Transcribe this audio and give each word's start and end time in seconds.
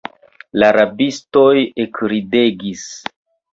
La 0.63 0.69
rabistoj 0.77 1.53
ekridegis. 1.87 2.89